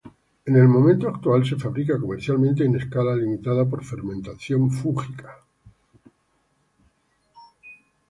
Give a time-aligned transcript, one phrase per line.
[0.47, 5.37] En el momento actual se fabrica comercialmente en escala limitada por fermentación fúngica.